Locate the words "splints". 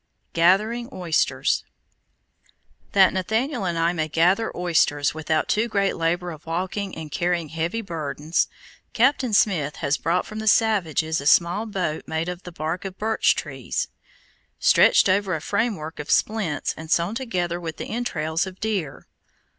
16.09-16.73